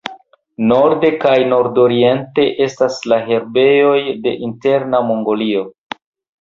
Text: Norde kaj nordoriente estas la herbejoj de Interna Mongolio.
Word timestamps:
Norde 0.69 1.11
kaj 1.25 1.33
nordoriente 1.51 2.47
estas 2.67 2.99
la 3.13 3.21
herbejoj 3.29 3.95
de 4.27 4.37
Interna 4.51 5.07
Mongolio. 5.13 5.67